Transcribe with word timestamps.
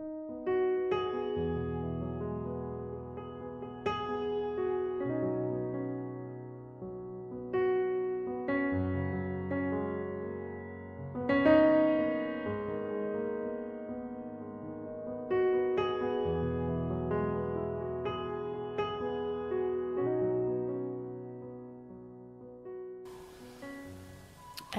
Uh, 0.00 0.04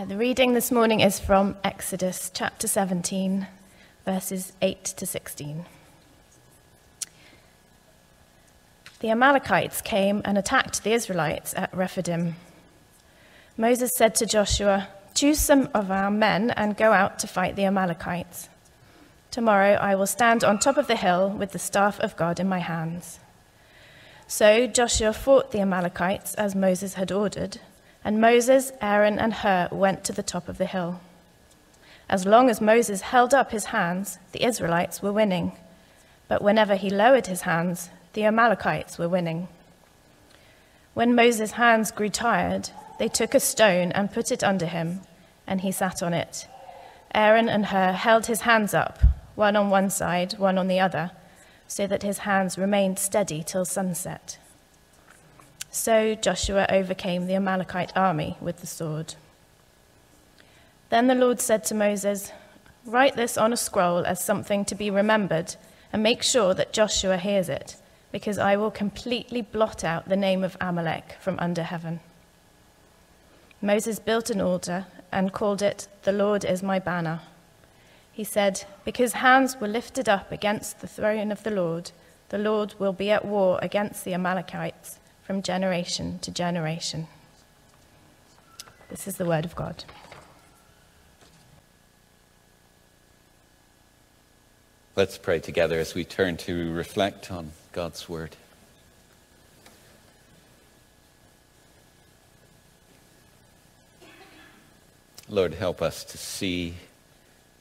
the 0.05 0.15
reading 0.15 0.53
this 0.53 0.71
morning 0.71 1.01
is 1.01 1.19
from 1.19 1.57
Exodus 1.65 2.31
chapter 2.33 2.69
17, 2.69 3.45
verses 4.11 4.53
8 4.63 4.83
to 4.85 5.05
16. 5.05 5.65
The 9.01 9.11
Amalekites 9.11 9.81
came 9.81 10.23
and 10.25 10.35
attacked 10.35 10.83
the 10.83 10.93
Israelites 10.93 11.53
at 11.55 11.71
Rephidim. 11.71 12.35
Moses 13.55 13.91
said 13.95 14.15
to 14.15 14.25
Joshua, 14.25 14.87
Choose 15.13 15.37
some 15.37 15.69
of 15.75 15.91
our 15.91 16.09
men 16.09 16.49
and 16.49 16.75
go 16.75 16.91
out 16.91 17.19
to 17.19 17.27
fight 17.27 17.55
the 17.55 17.65
Amalekites. 17.65 18.49
Tomorrow 19.29 19.73
I 19.73 19.93
will 19.93 20.07
stand 20.07 20.43
on 20.43 20.57
top 20.57 20.77
of 20.77 20.87
the 20.87 20.95
hill 20.95 21.29
with 21.29 21.51
the 21.51 21.59
staff 21.59 21.99
of 21.99 22.17
God 22.17 22.39
in 22.39 22.49
my 22.49 22.59
hands. 22.73 23.19
So 24.27 24.65
Joshua 24.65 25.13
fought 25.13 25.51
the 25.51 25.61
Amalekites 25.61 26.33
as 26.33 26.55
Moses 26.55 26.95
had 26.95 27.11
ordered 27.11 27.59
and 28.03 28.19
Moses, 28.19 28.71
Aaron, 28.81 29.19
and 29.19 29.33
Hur 29.33 29.67
went 29.71 30.03
to 30.05 30.13
the 30.13 30.23
top 30.23 30.49
of 30.49 30.57
the 30.57 30.65
hill. 30.65 30.99
As 32.09 32.25
long 32.25 32.49
as 32.49 32.59
Moses 32.59 33.01
held 33.01 33.35
up 33.35 33.51
his 33.51 33.65
hands, 33.65 34.17
the 34.31 34.43
Israelites 34.43 35.01
were 35.01 35.13
winning. 35.13 35.51
But 36.27 36.41
whenever 36.41 36.75
he 36.75 36.89
lowered 36.89 37.27
his 37.27 37.41
hands, 37.41 37.91
the 38.13 38.25
Amalekites 38.25 38.97
were 38.97 39.07
winning. 39.07 39.47
When 40.95 41.13
Moses' 41.13 41.51
hands 41.51 41.91
grew 41.91 42.09
tired, 42.09 42.71
they 42.97 43.07
took 43.07 43.35
a 43.35 43.39
stone 43.39 43.91
and 43.91 44.11
put 44.11 44.31
it 44.31 44.43
under 44.43 44.65
him, 44.65 45.01
and 45.45 45.61
he 45.61 45.71
sat 45.71 46.01
on 46.01 46.13
it. 46.13 46.47
Aaron 47.13 47.47
and 47.47 47.67
Hur 47.67 47.93
held 47.93 48.25
his 48.25 48.41
hands 48.41 48.73
up, 48.73 48.99
one 49.35 49.55
on 49.55 49.69
one 49.69 49.89
side, 49.91 50.33
one 50.39 50.57
on 50.57 50.67
the 50.67 50.79
other, 50.79 51.11
so 51.67 51.85
that 51.85 52.03
his 52.03 52.19
hands 52.19 52.57
remained 52.57 52.97
steady 52.97 53.43
till 53.43 53.65
sunset. 53.65 54.39
So 55.69 56.15
Joshua 56.15 56.65
overcame 56.69 57.27
the 57.27 57.35
Amalekite 57.35 57.95
army 57.95 58.35
with 58.41 58.57
the 58.57 58.67
sword. 58.67 59.13
Then 60.89 61.07
the 61.07 61.15
Lord 61.15 61.39
said 61.39 61.63
to 61.65 61.75
Moses, 61.75 62.31
Write 62.85 63.15
this 63.15 63.37
on 63.37 63.53
a 63.53 63.57
scroll 63.57 64.05
as 64.05 64.23
something 64.23 64.65
to 64.65 64.75
be 64.75 64.89
remembered, 64.89 65.55
and 65.93 66.01
make 66.01 66.23
sure 66.23 66.53
that 66.53 66.73
Joshua 66.73 67.17
hears 67.17 67.49
it, 67.49 67.75
because 68.11 68.39
I 68.39 68.55
will 68.55 68.71
completely 68.71 69.41
blot 69.41 69.83
out 69.83 70.09
the 70.09 70.15
name 70.15 70.43
of 70.43 70.57
Amalek 70.59 71.17
from 71.19 71.37
under 71.39 71.63
heaven. 71.63 71.99
Moses 73.61 73.99
built 73.99 74.29
an 74.29 74.41
altar 74.41 74.87
and 75.11 75.33
called 75.33 75.61
it, 75.61 75.87
The 76.03 76.11
Lord 76.11 76.45
is 76.45 76.63
my 76.63 76.79
banner. 76.79 77.21
He 78.11 78.23
said, 78.23 78.65
Because 78.85 79.13
hands 79.13 79.59
were 79.59 79.67
lifted 79.67 80.09
up 80.09 80.31
against 80.31 80.79
the 80.81 80.87
throne 80.87 81.31
of 81.31 81.43
the 81.43 81.51
Lord, 81.51 81.91
the 82.29 82.37
Lord 82.37 82.75
will 82.79 82.93
be 82.93 83.11
at 83.11 83.25
war 83.25 83.59
against 83.61 84.05
the 84.05 84.13
Amalekites 84.13 84.99
from 85.23 85.41
generation 85.41 86.19
to 86.19 86.31
generation. 86.31 87.07
This 88.89 89.07
is 89.07 89.17
the 89.17 89.25
word 89.25 89.45
of 89.45 89.55
God. 89.55 89.83
Let's 94.99 95.17
pray 95.17 95.39
together 95.39 95.79
as 95.79 95.95
we 95.95 96.03
turn 96.03 96.35
to 96.39 96.73
reflect 96.73 97.31
on 97.31 97.53
God's 97.71 98.09
word. 98.09 98.35
Lord, 105.29 105.53
help 105.53 105.81
us 105.81 106.03
to 106.03 106.17
see 106.17 106.73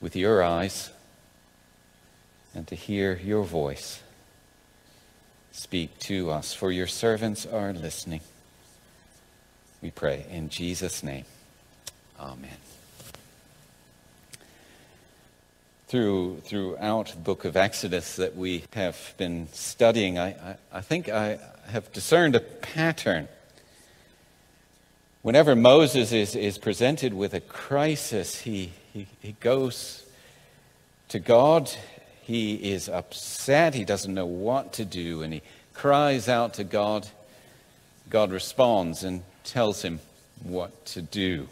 with 0.01 0.17
your 0.17 0.43
eyes 0.43 0.91
and 2.57 2.67
to 2.67 2.75
hear 2.75 3.17
your 3.23 3.45
voice. 3.45 4.03
Speak 5.53 5.97
to 6.01 6.33
us, 6.33 6.53
for 6.53 6.73
your 6.73 6.89
servants 6.89 7.47
are 7.47 7.73
listening. 7.73 8.23
We 9.81 9.93
pray 9.93 10.27
in 10.29 10.49
Jesus' 10.49 11.05
name. 11.05 11.25
Amen. 12.19 12.78
Through, 15.89 16.43
throughout 16.45 17.09
the 17.09 17.17
book 17.17 17.45
of 17.45 17.57
Exodus 17.57 18.17
that 18.17 18.37
we 18.37 18.65
have 18.75 19.15
been 19.17 19.49
studying, 19.53 20.19
I, 20.19 20.29
I, 20.29 20.57
I 20.73 20.81
think 20.83 21.09
I 21.09 21.39
have 21.69 21.91
discerned 21.93 22.37
a 22.37 22.41
pattern. 22.41 23.29
Whenever 25.23 25.57
Moses 25.57 26.13
is, 26.13 26.37
is 26.37 26.59
presented 26.59 27.15
with 27.15 27.33
a 27.33 27.41
crisis, 27.41 28.43
he, 28.43 28.73
he, 28.93 29.07
he 29.21 29.33
goes 29.41 30.05
to 31.09 31.19
God 31.19 31.71
he 32.29 32.57
is 32.57 32.91
upset. 32.91 33.75
He 33.75 33.87
doesn't 33.87 34.13
know 34.13 34.27
what 34.27 34.75
to 34.75 34.85
do. 34.85 35.23
And 35.23 35.33
he 35.33 35.41
cries 35.73 36.29
out 36.29 36.53
to 36.55 36.65
God. 36.65 37.09
God 38.11 38.33
responds 38.33 39.03
and 39.03 39.23
tells 39.45 39.81
him 39.81 40.01
what 40.43 40.85
to 40.89 41.01
do. 41.01 41.49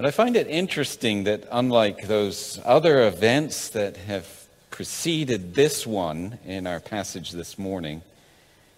But 0.00 0.06
I 0.06 0.12
find 0.12 0.34
it 0.34 0.46
interesting 0.46 1.24
that, 1.24 1.46
unlike 1.52 2.08
those 2.08 2.58
other 2.64 3.06
events 3.06 3.68
that 3.68 3.98
have 3.98 4.26
preceded 4.70 5.54
this 5.54 5.86
one 5.86 6.38
in 6.46 6.66
our 6.66 6.80
passage 6.80 7.32
this 7.32 7.58
morning, 7.58 8.00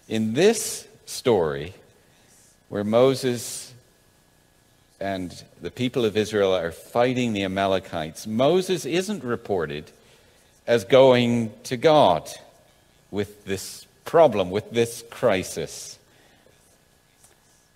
in 0.09 0.33
this 0.33 0.85
story, 1.05 1.75
where 2.67 2.83
Moses 2.83 3.73
and 4.99 5.41
the 5.61 5.71
people 5.71 6.03
of 6.03 6.17
Israel 6.17 6.53
are 6.53 6.73
fighting 6.73 7.31
the 7.31 7.45
Amalekites, 7.45 8.27
Moses 8.27 8.85
isn't 8.85 9.23
reported 9.23 9.91
as 10.67 10.83
going 10.83 11.53
to 11.63 11.77
God 11.77 12.29
with 13.11 13.45
this 13.45 13.87
problem, 14.03 14.51
with 14.51 14.71
this 14.71 15.05
crisis. 15.09 15.97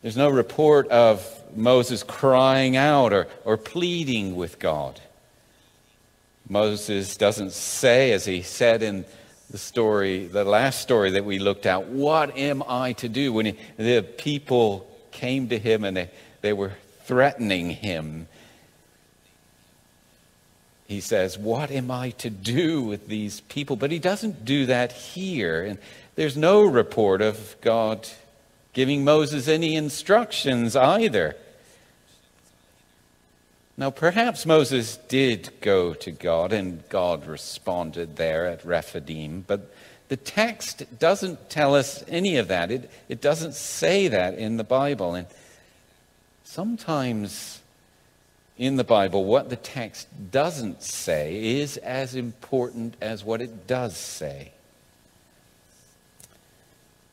There's 0.07 0.15
no 0.15 0.29
report 0.29 0.87
of 0.87 1.29
Moses 1.53 2.01
crying 2.01 2.77
out 2.77 3.11
or, 3.11 3.27
or 3.43 3.57
pleading 3.57 4.37
with 4.37 4.57
God. 4.57 5.01
Moses 6.47 7.17
doesn't 7.17 7.51
say, 7.51 8.13
as 8.13 8.23
he 8.23 8.41
said 8.41 8.83
in 8.83 9.03
the 9.51 9.57
story, 9.57 10.27
the 10.27 10.45
last 10.45 10.79
story 10.79 11.11
that 11.11 11.25
we 11.25 11.39
looked 11.39 11.65
at, 11.65 11.87
What 11.87 12.37
am 12.37 12.63
I 12.69 12.93
to 12.93 13.09
do? 13.09 13.33
When 13.33 13.47
he, 13.47 13.57
the 13.75 14.01
people 14.01 14.89
came 15.11 15.49
to 15.49 15.59
him 15.59 15.83
and 15.83 15.97
they, 15.97 16.09
they 16.39 16.53
were 16.53 16.71
threatening 17.03 17.71
him. 17.71 18.29
He 20.87 21.01
says, 21.01 21.37
What 21.37 21.69
am 21.69 21.91
I 21.91 22.11
to 22.11 22.29
do 22.29 22.81
with 22.81 23.09
these 23.09 23.41
people? 23.41 23.75
But 23.75 23.91
he 23.91 23.99
doesn't 23.99 24.45
do 24.45 24.67
that 24.67 24.93
here. 24.93 25.65
And 25.65 25.77
there's 26.15 26.37
no 26.37 26.63
report 26.63 27.21
of 27.21 27.57
God 27.59 28.07
giving 28.77 29.03
Moses 29.03 29.47
any 29.47 29.75
instructions 29.75 30.75
either. 30.75 31.35
Now, 33.75 33.89
perhaps 33.89 34.45
Moses 34.45 34.97
did 34.97 35.49
go 35.61 35.95
to 35.95 36.11
God 36.11 36.53
and 36.53 36.87
God 36.87 37.25
responded 37.25 38.17
there 38.17 38.45
at 38.45 38.63
Rephidim, 38.63 39.45
but 39.47 39.73
the 40.09 40.15
text 40.15 40.99
doesn't 40.99 41.49
tell 41.49 41.73
us 41.73 42.03
any 42.07 42.37
of 42.37 42.49
that. 42.49 42.69
It, 42.69 42.91
it 43.09 43.19
doesn't 43.19 43.55
say 43.55 44.09
that 44.09 44.35
in 44.35 44.57
the 44.57 44.63
Bible. 44.63 45.15
And 45.15 45.25
Sometimes 46.43 47.61
in 48.59 48.75
the 48.75 48.83
Bible, 48.83 49.25
what 49.25 49.49
the 49.49 49.55
text 49.55 50.07
doesn't 50.29 50.83
say 50.83 51.59
is 51.61 51.77
as 51.77 52.13
important 52.13 52.93
as 53.01 53.23
what 53.23 53.41
it 53.41 53.65
does 53.65 53.97
say. 53.97 54.51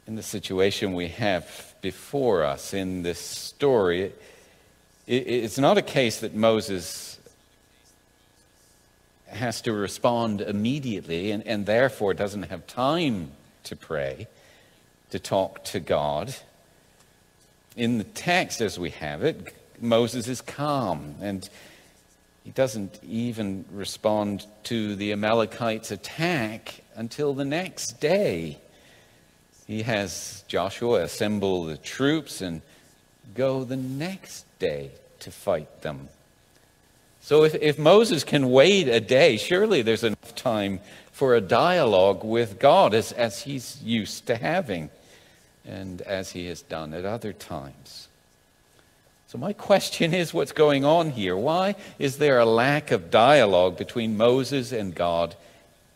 In 0.06 0.16
the 0.16 0.22
situation 0.22 0.92
we 0.92 1.08
have 1.08 1.74
before 1.80 2.44
us 2.44 2.74
in 2.74 3.02
this 3.02 3.18
story, 3.18 4.12
it's 5.06 5.58
not 5.58 5.78
a 5.78 5.82
case 5.82 6.20
that 6.20 6.34
Moses 6.34 7.18
has 9.28 9.60
to 9.62 9.72
respond 9.72 10.40
immediately 10.40 11.30
and, 11.30 11.46
and 11.46 11.66
therefore 11.66 12.14
doesn't 12.14 12.44
have 12.44 12.66
time 12.66 13.32
to 13.64 13.76
pray, 13.76 14.28
to 15.10 15.18
talk 15.18 15.64
to 15.64 15.80
God 15.80 16.34
in 17.76 17.98
the 17.98 18.04
text 18.04 18.60
as 18.60 18.78
we 18.78 18.90
have 18.90 19.24
it, 19.24 19.54
Moses 19.80 20.28
is 20.28 20.40
calm 20.40 21.16
and 21.20 21.48
he 22.44 22.50
doesn't 22.50 23.00
even 23.02 23.64
respond 23.72 24.46
to 24.64 24.94
the 24.96 25.12
Amalekites' 25.12 25.90
attack 25.90 26.82
until 26.94 27.34
the 27.34 27.44
next 27.44 28.00
day. 28.00 28.58
He 29.66 29.82
has 29.82 30.44
Joshua 30.46 31.02
assemble 31.02 31.64
the 31.64 31.76
troops 31.76 32.40
and 32.40 32.60
go 33.34 33.64
the 33.64 33.76
next 33.76 34.44
day 34.58 34.90
to 35.20 35.30
fight 35.30 35.82
them. 35.82 36.08
So 37.22 37.44
if, 37.44 37.54
if 37.54 37.78
Moses 37.78 38.22
can 38.22 38.50
wait 38.50 38.88
a 38.88 39.00
day, 39.00 39.38
surely 39.38 39.80
there's 39.80 40.04
enough 40.04 40.34
time 40.34 40.80
for 41.10 41.34
a 41.34 41.40
dialogue 41.40 42.22
with 42.22 42.58
God 42.58 42.92
as, 42.92 43.12
as 43.12 43.42
he's 43.42 43.82
used 43.82 44.26
to 44.26 44.36
having 44.36 44.90
and 45.64 46.02
as 46.02 46.32
he 46.32 46.46
has 46.48 46.60
done 46.60 46.92
at 46.92 47.06
other 47.06 47.32
times. 47.32 48.08
So, 49.28 49.38
my 49.38 49.52
question 49.52 50.14
is 50.14 50.34
what's 50.34 50.52
going 50.52 50.84
on 50.84 51.10
here? 51.10 51.36
Why 51.36 51.74
is 51.98 52.18
there 52.18 52.38
a 52.38 52.44
lack 52.44 52.90
of 52.90 53.10
dialogue 53.10 53.76
between 53.76 54.16
Moses 54.16 54.70
and 54.70 54.94
God 54.94 55.34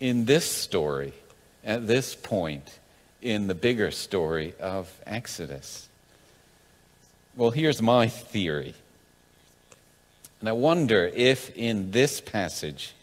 in 0.00 0.24
this 0.24 0.50
story 0.50 1.12
at 1.64 1.86
this 1.86 2.14
point 2.14 2.78
in 3.20 3.46
the 3.46 3.54
bigger 3.54 3.90
story 3.90 4.54
of 4.60 4.92
Exodus? 5.06 5.88
Well, 7.36 7.50
here's 7.50 7.82
my 7.82 8.08
theory. 8.08 8.74
And 10.40 10.48
I 10.48 10.52
wonder 10.52 11.10
if 11.14 11.54
in 11.56 11.90
this 11.90 12.20
passage 12.20 12.94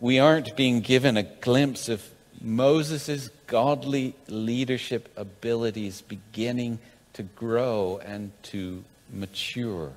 we 0.00 0.18
aren't 0.18 0.56
being 0.56 0.80
given 0.80 1.16
a 1.16 1.22
glimpse 1.22 1.88
of 1.88 2.06
Moses' 2.40 3.30
godly 3.46 4.14
leadership 4.28 5.08
abilities 5.16 6.02
beginning 6.02 6.78
to 7.14 7.22
grow 7.22 8.00
and 8.04 8.32
to 8.44 8.84
mature. 9.12 9.92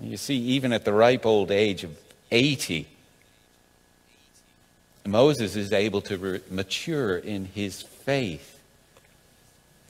You 0.00 0.16
see, 0.16 0.36
even 0.36 0.72
at 0.72 0.84
the 0.84 0.92
ripe 0.92 1.26
old 1.26 1.50
age 1.50 1.84
of 1.84 1.96
80, 2.30 2.86
Moses 5.06 5.56
is 5.56 5.72
able 5.72 6.02
to 6.02 6.18
re- 6.18 6.40
mature 6.50 7.16
in 7.16 7.46
his 7.46 7.82
faith. 7.82 8.58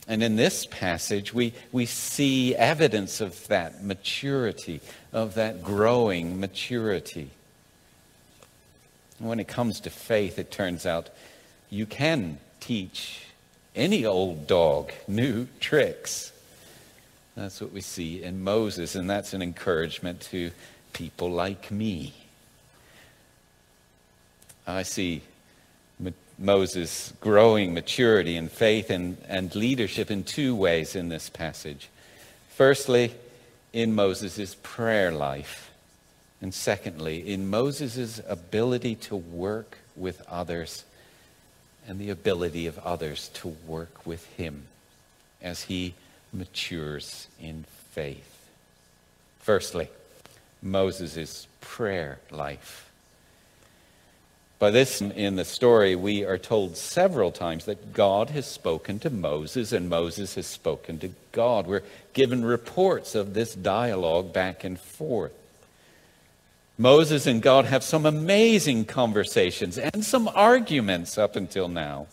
And 0.09 0.23
in 0.23 0.37
this 0.37 0.67
passage, 0.67 1.33
we, 1.33 1.53
we 1.73 1.87
see 1.87 2.55
evidence 2.57 3.21
of 3.21 3.47
that 3.49 3.85
maturity, 3.85 4.81
of 5.13 5.35
that 5.35 5.63
growing 5.63 6.41
maturity. 6.41 7.31
When 9.19 9.39
it 9.39 9.49
comes 9.49 9.81
to 9.81 9.91
faith, 9.91 10.39
it 10.39 10.51
turns 10.51 10.87
out 10.87 11.11
you 11.69 11.87
can 11.87 12.39
teach 12.59 13.23
any 13.77 14.05
old 14.05 14.47
dog 14.47 14.93
new 15.07 15.47
tricks. 15.61 16.33
That's 17.37 17.61
what 17.61 17.73
we 17.73 17.81
see 17.81 18.23
in 18.23 18.43
Moses, 18.43 18.95
and 18.95 19.09
that's 19.09 19.33
an 19.33 19.43
encouragement 19.43 20.21
to 20.33 20.51
people 20.93 21.31
like 21.31 21.71
me. 21.71 22.13
I 24.67 24.83
see 24.83 25.23
Moses' 26.39 27.13
growing 27.21 27.75
maturity 27.75 28.37
in 28.37 28.49
faith 28.49 28.89
and, 28.89 29.19
and 29.29 29.55
leadership 29.55 30.11
in 30.11 30.25
two 30.25 30.57
ways 30.57 30.97
in 30.97 31.11
this 31.11 31.29
passage. 31.29 31.89
Firstly, 32.49 33.15
in 33.73 33.95
Moses' 33.95 34.57
prayer 34.63 35.13
life. 35.13 35.71
And 36.41 36.55
secondly, 36.55 37.31
in 37.31 37.51
Moses' 37.51 38.21
ability 38.27 38.95
to 38.97 39.17
work 39.17 39.79
with 39.95 40.23
others 40.29 40.85
and 41.87 41.99
the 41.99 42.11
ability 42.11 42.67
of 42.67 42.79
others 42.79 43.29
to 43.35 43.49
work 43.67 44.07
with 44.07 44.25
him 44.37 44.65
as 45.43 45.65
he 45.65 45.95
matures 46.33 47.29
in 47.41 47.65
faith. 47.91 48.49
Firstly, 49.41 49.89
Moses' 50.63 51.47
prayer 51.61 52.19
life. 52.31 52.90
By 54.61 54.71
this 54.71 55.01
in 55.01 55.37
the 55.37 55.47
story, 55.47 55.97
we 55.97 56.23
are 56.23 56.37
told 56.37 56.77
several 56.77 57.33
times 57.33 57.65
that 57.65 57.95
God 57.95 58.29
has 58.29 58.45
spoken 58.45 58.99
to 58.99 59.09
Moses 59.09 59.73
and 59.73 59.89
Moses 59.89 60.35
has 60.35 60.47
spoken 60.47 60.99
to 60.99 61.15
God. 61.33 61.67
We're 61.67 61.83
given 62.13 62.45
reports 62.45 63.15
of 63.15 63.33
this 63.33 63.55
dialogue 63.55 64.35
back 64.35 64.63
and 64.63 64.79
forth. 64.79 65.33
Moses 66.77 67.27
and 67.27 67.41
God 67.41 67.65
have 67.65 67.83
some 67.83 68.05
amazing 68.05 68.85
conversations 68.85 69.79
and 69.79 70.05
some 70.05 70.29
arguments 70.29 71.17
up 71.17 71.37
until 71.37 71.69
now. 71.69 72.07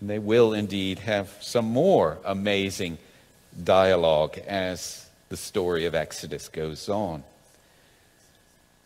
And 0.00 0.10
they 0.10 0.18
will 0.18 0.52
indeed 0.54 0.98
have 0.98 1.32
some 1.40 1.66
more 1.66 2.18
amazing 2.24 2.98
dialogue 3.62 4.38
as 4.38 5.06
the 5.28 5.36
story 5.36 5.86
of 5.86 5.94
Exodus 5.94 6.48
goes 6.48 6.88
on. 6.88 7.22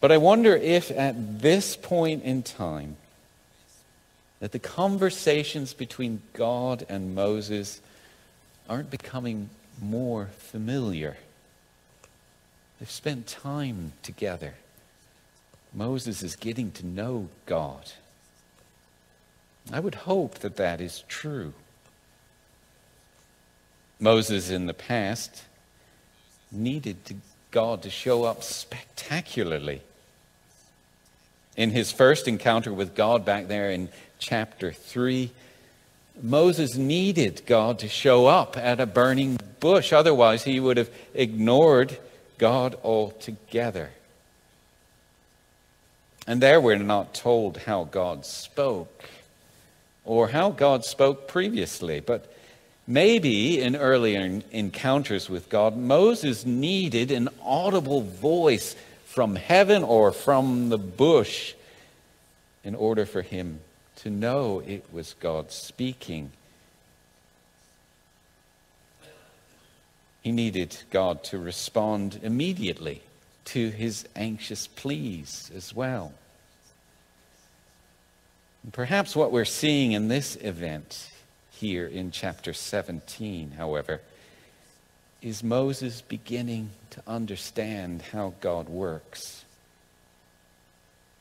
But 0.01 0.13
I 0.13 0.17
wonder 0.17 0.55
if 0.55 0.91
at 0.91 1.41
this 1.41 1.77
point 1.77 2.23
in 2.23 2.43
time, 2.43 2.97
that 4.41 4.53
the 4.53 4.59
conversations 4.59 5.75
between 5.75 6.23
God 6.33 6.87
and 6.89 7.15
Moses 7.15 7.81
aren't 8.69 8.91
becoming 8.91 9.51
more 9.83 10.27
familiar. 10.39 11.17
They've 12.79 12.91
spent 12.91 13.27
time 13.27 13.93
together. 14.03 14.55
Moses 15.75 16.23
is 16.23 16.37
getting 16.37 16.71
to 16.73 16.87
know 16.87 17.29
God. 17.47 17.93
I 19.73 19.81
would 19.81 19.97
hope 19.97 20.39
that 20.39 20.57
that 20.57 20.81
is 20.81 21.05
true. 21.09 21.53
Moses 24.01 24.51
in 24.51 24.67
the 24.67 24.75
past 24.75 25.43
needed 26.53 27.05
to, 27.07 27.17
God 27.51 27.83
to 27.83 27.91
show 27.91 28.25
up 28.25 28.43
spectacularly. 28.43 29.83
In 31.59 31.73
his 31.73 31.91
first 31.91 32.29
encounter 32.29 32.73
with 32.73 32.95
God 32.95 33.25
back 33.25 33.49
there 33.49 33.69
in 33.69 33.89
chapter 34.21 34.71
3, 34.73 35.33
Moses 36.23 36.77
needed 36.77 37.43
God 37.47 37.81
to 37.81 37.89
show 37.89 38.29
up 38.29 38.57
at 38.57 38.79
a 38.79 38.87
burning 38.87 39.41
bush. 39.59 39.93
Otherwise, 39.93 40.45
he 40.45 40.61
would 40.61 40.77
have 40.77 40.89
ignored 41.15 41.99
God 42.39 42.77
altogether. 42.85 43.91
And 46.29 46.41
there 46.41 46.61
we're 46.61 46.77
not 46.77 47.13
told 47.13 47.57
how 47.57 47.85
God 47.85 48.25
spoke 48.25 49.09
or 50.05 50.29
how 50.29 50.51
God 50.51 50.85
spoke 50.85 51.27
previously, 51.27 51.99
but 51.99 52.33
maybe 52.87 53.61
in 53.61 53.75
earlier 53.75 54.43
encounters 54.53 55.29
with 55.29 55.49
God, 55.49 55.77
Moses 55.77 56.47
needed 56.47 57.11
an 57.11 57.29
audible 57.43 58.03
voice 58.03 58.77
from 59.19 59.35
heaven 59.35 59.83
or 59.83 60.13
from 60.13 60.69
the 60.69 60.79
bush 60.79 61.53
in 62.63 62.77
order 62.77 63.05
for 63.05 63.21
him 63.21 63.59
to 63.97 64.09
know 64.09 64.63
it 64.65 64.85
was 64.93 65.17
God 65.19 65.51
speaking. 65.51 66.31
He 70.23 70.31
needed 70.31 70.77
God 70.93 71.25
to 71.25 71.39
respond 71.41 72.21
immediately 72.23 73.03
to 73.47 73.71
his 73.71 74.07
anxious 74.15 74.69
pleas 74.69 75.51
as 75.53 75.75
well. 75.75 76.13
And 78.63 78.73
perhaps 78.73 79.17
what 79.17 79.33
we're 79.33 79.45
seeing 79.45 79.91
in 79.91 80.07
this 80.07 80.37
event 80.37 81.11
here 81.51 81.89
in 81.89 82.13
chapter 82.13 82.53
17, 82.53 83.55
however, 83.59 84.01
is 85.21 85.43
Moses 85.43 86.01
beginning 86.01 86.71
to 86.91 87.03
understand 87.07 88.03
how 88.13 88.35
God 88.41 88.69
works. 88.69 89.45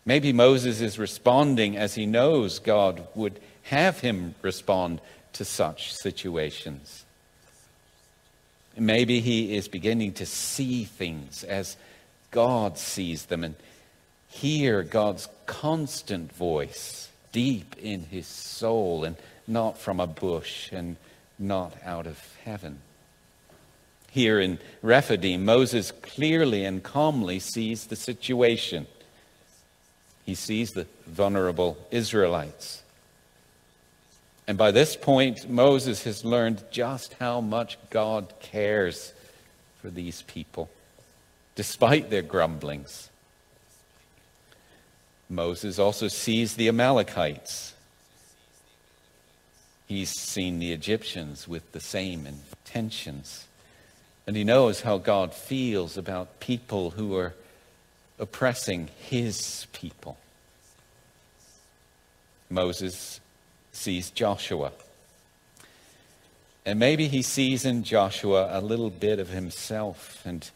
Maybe 0.06 0.32
Moses 0.32 0.82
is 0.82 1.00
responding 1.00 1.76
as 1.76 1.96
he 1.96 2.06
knows 2.06 2.60
God 2.60 3.08
would 3.16 3.40
have 3.64 4.00
him 4.00 4.36
respond 4.42 5.02
to 5.34 5.44
such 5.44 5.94
situations. 5.94 7.04
Maybe 8.78 9.20
he 9.20 9.56
is 9.58 9.68
beginning 9.68 10.14
to 10.14 10.26
see 10.26 10.86
things 10.86 11.44
as 11.44 11.76
God 12.32 12.78
sees 12.78 13.26
them 13.26 13.44
and 13.44 13.56
hear 14.30 14.84
God's 14.84 15.28
constant 15.46 16.32
voice 16.32 17.10
deep 17.32 17.76
in 17.82 18.04
his 18.04 18.28
soul 18.28 19.04
and 19.04 19.16
not 19.48 19.78
from 19.78 20.00
a 20.00 20.08
bush 20.08 20.72
and 20.72 20.96
not 21.40 21.74
out 21.84 22.06
of 22.06 22.20
heaven. 22.44 22.80
Here 24.18 24.40
in 24.40 24.58
Rephidim, 24.82 25.46
Moses 25.46 25.92
clearly 25.92 26.66
and 26.66 26.82
calmly 26.82 27.38
sees 27.38 27.86
the 27.86 27.96
situation. 27.96 28.88
He 30.26 30.34
sees 30.34 30.72
the 30.72 30.88
vulnerable 31.06 31.78
Israelites. 31.92 32.82
And 34.48 34.58
by 34.58 34.72
this 34.72 34.96
point, 34.96 35.48
Moses 35.48 36.04
has 36.06 36.26
learned 36.26 36.64
just 36.72 37.14
how 37.20 37.42
much 37.42 37.78
God 37.92 38.34
cares 38.40 39.14
for 39.84 39.92
these 39.92 40.24
people, 40.24 40.68
despite 41.54 42.10
their 42.10 42.24
grumblings. 42.24 43.12
Moses 45.30 45.78
also 45.78 46.08
sees 46.08 46.56
the 46.56 46.70
Amalekites. 46.70 47.76
He's 49.86 50.10
seen 50.10 50.58
the 50.58 50.74
Egyptians 50.74 51.48
with 51.48 51.72
the 51.72 51.80
same 51.80 52.26
intentions. 52.26 53.47
And 54.28 54.36
he 54.36 54.44
knows 54.44 54.82
how 54.82 54.98
God 54.98 55.34
feels 55.34 55.98
about 55.98 56.42
people 56.42 56.92
who 56.92 57.16
are 57.16 57.34
oppressing 58.20 58.90
his 59.00 59.68
people. 59.72 60.18
Moses 62.50 63.22
sees 63.72 64.12
Joshua. 64.12 64.74
And 66.66 66.78
maybe 66.78 67.08
he 67.08 67.22
sees 67.22 67.64
in 67.64 67.84
Joshua 67.84 68.50
a 68.52 68.60
little 68.60 68.90
bit 68.90 69.20
of 69.20 69.30
himself, 69.30 70.22
and 70.26 70.50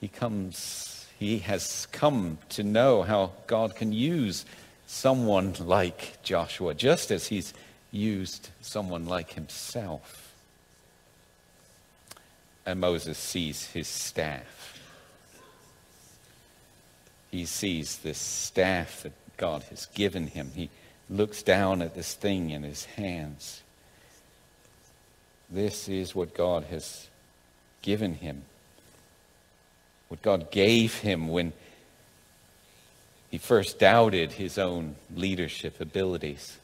he 0.00 0.06
comes, 0.06 1.06
he 1.18 1.38
has 1.38 1.88
come 1.90 2.38
to 2.50 2.62
know 2.62 3.02
how 3.02 3.32
God 3.48 3.74
can 3.74 3.92
use 3.92 4.44
someone 4.86 5.54
like 5.58 6.22
Joshua, 6.22 6.74
just 6.74 7.10
as 7.10 7.26
he's 7.26 7.52
used 7.90 8.50
someone 8.60 9.06
like 9.06 9.32
himself. 9.32 10.25
And 12.66 12.80
Moses 12.80 13.16
sees 13.16 13.66
his 13.68 13.86
staff. 13.86 14.80
He 17.30 17.46
sees 17.46 17.98
this 17.98 18.18
staff 18.18 19.04
that 19.04 19.12
God 19.36 19.62
has 19.70 19.86
given 19.86 20.26
him. 20.26 20.50
He 20.54 20.68
looks 21.08 21.42
down 21.42 21.80
at 21.80 21.94
this 21.94 22.14
thing 22.14 22.50
in 22.50 22.64
his 22.64 22.84
hands. 22.84 23.62
This 25.48 25.88
is 25.88 26.14
what 26.14 26.34
God 26.34 26.64
has 26.64 27.06
given 27.82 28.14
him. 28.14 28.42
What 30.08 30.22
God 30.22 30.50
gave 30.50 30.98
him 30.98 31.28
when 31.28 31.52
he 33.30 33.38
first 33.38 33.78
doubted 33.78 34.32
his 34.32 34.58
own 34.58 34.96
leadership 35.14 35.80
abilities. 35.80 36.56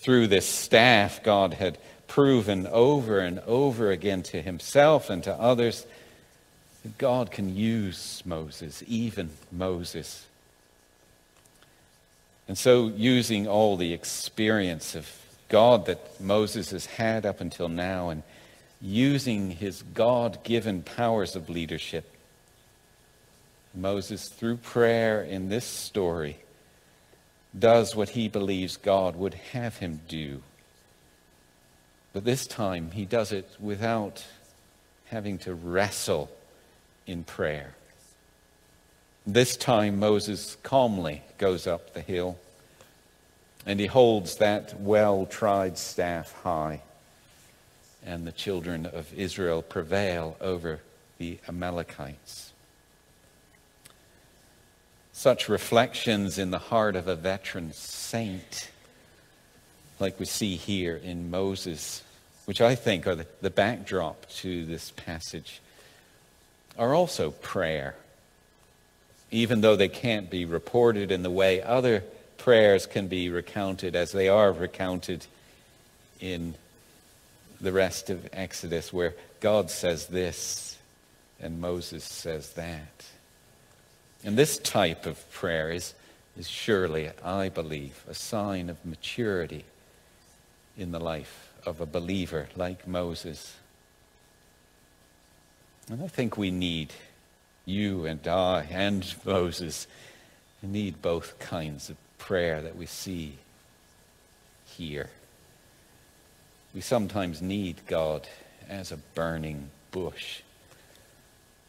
Through 0.00 0.26
this 0.26 0.48
staff, 0.48 1.22
God 1.22 1.54
had 1.54 1.78
proven 2.12 2.66
over 2.66 3.20
and 3.20 3.38
over 3.46 3.90
again 3.90 4.22
to 4.22 4.42
himself 4.42 5.08
and 5.08 5.24
to 5.24 5.32
others 5.32 5.86
that 6.82 6.98
God 6.98 7.30
can 7.30 7.56
use 7.56 8.22
Moses, 8.26 8.82
even 8.86 9.30
Moses. 9.50 10.26
And 12.46 12.58
so, 12.58 12.88
using 12.88 13.48
all 13.48 13.78
the 13.78 13.94
experience 13.94 14.94
of 14.94 15.10
God 15.48 15.86
that 15.86 16.20
Moses 16.20 16.72
has 16.72 16.84
had 16.84 17.24
up 17.24 17.40
until 17.40 17.70
now 17.70 18.10
and 18.10 18.22
using 18.82 19.52
his 19.52 19.82
God 19.94 20.44
given 20.44 20.82
powers 20.82 21.34
of 21.34 21.48
leadership. 21.48 22.14
Moses, 23.74 24.28
through 24.28 24.58
prayer 24.58 25.22
in 25.22 25.48
this 25.48 25.64
story, 25.64 26.36
does 27.58 27.96
what 27.96 28.10
he 28.10 28.28
believes 28.28 28.76
God 28.76 29.16
would 29.16 29.32
have 29.54 29.78
him 29.78 30.02
do. 30.08 30.42
But 32.12 32.24
this 32.24 32.46
time, 32.46 32.90
he 32.90 33.04
does 33.04 33.32
it 33.32 33.48
without 33.58 34.24
having 35.06 35.38
to 35.38 35.54
wrestle 35.54 36.30
in 37.06 37.24
prayer. 37.24 37.74
This 39.26 39.56
time, 39.56 39.98
Moses 39.98 40.56
calmly 40.62 41.22
goes 41.38 41.66
up 41.66 41.94
the 41.94 42.00
hill 42.00 42.38
and 43.64 43.78
he 43.78 43.86
holds 43.86 44.36
that 44.36 44.80
well 44.80 45.26
tried 45.26 45.78
staff 45.78 46.32
high. 46.42 46.82
And 48.04 48.26
the 48.26 48.32
children 48.32 48.86
of 48.86 49.14
Israel 49.14 49.62
prevail 49.62 50.36
over 50.40 50.80
the 51.18 51.38
Amalekites. 51.48 52.52
Such 55.12 55.48
reflections 55.48 56.36
in 56.36 56.50
the 56.50 56.58
heart 56.58 56.96
of 56.96 57.06
a 57.06 57.14
veteran 57.14 57.72
saint, 57.72 58.71
like 60.02 60.18
we 60.18 60.26
see 60.26 60.56
here 60.56 60.96
in 60.96 61.30
Moses, 61.30 62.02
which 62.44 62.60
I 62.60 62.74
think 62.74 63.06
are 63.06 63.14
the, 63.14 63.26
the 63.40 63.50
backdrop 63.50 64.28
to 64.40 64.66
this 64.66 64.90
passage, 64.90 65.60
are 66.76 66.92
also 66.92 67.30
prayer, 67.30 67.94
even 69.30 69.60
though 69.60 69.76
they 69.76 69.88
can't 69.88 70.28
be 70.28 70.44
reported 70.44 71.12
in 71.12 71.22
the 71.22 71.30
way 71.30 71.62
other 71.62 72.02
prayers 72.36 72.84
can 72.84 73.06
be 73.06 73.30
recounted 73.30 73.94
as 73.94 74.10
they 74.10 74.28
are 74.28 74.50
recounted 74.50 75.24
in 76.20 76.56
the 77.60 77.70
rest 77.70 78.10
of 78.10 78.28
Exodus, 78.32 78.92
where 78.92 79.14
God 79.38 79.70
says 79.70 80.08
this 80.08 80.76
and 81.40 81.60
Moses 81.60 82.02
says 82.02 82.54
that. 82.54 83.06
And 84.24 84.36
this 84.36 84.58
type 84.58 85.06
of 85.06 85.30
prayer 85.30 85.70
is, 85.70 85.94
is 86.36 86.48
surely, 86.48 87.10
I 87.24 87.48
believe, 87.50 88.02
a 88.08 88.14
sign 88.14 88.68
of 88.68 88.84
maturity 88.84 89.64
in 90.76 90.92
the 90.92 91.00
life 91.00 91.52
of 91.64 91.80
a 91.80 91.86
believer 91.86 92.48
like 92.56 92.86
Moses. 92.86 93.56
And 95.90 96.02
I 96.02 96.08
think 96.08 96.36
we 96.36 96.50
need 96.50 96.92
you 97.64 98.06
and 98.06 98.26
I 98.26 98.66
and 98.70 99.14
Moses 99.24 99.86
need 100.62 101.02
both 101.02 101.38
kinds 101.38 101.90
of 101.90 101.96
prayer 102.18 102.60
that 102.62 102.76
we 102.76 102.86
see 102.86 103.38
here. 104.66 105.10
We 106.74 106.80
sometimes 106.80 107.42
need 107.42 107.76
God 107.86 108.28
as 108.68 108.92
a 108.92 108.96
burning 108.96 109.70
bush. 109.90 110.40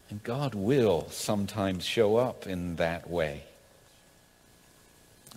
And 0.09 0.23
God 0.23 0.53
will 0.53 1.07
sometimes 1.09 1.85
show 1.85 2.17
up 2.17 2.47
in 2.47 2.75
that 2.77 3.09
way. 3.09 3.43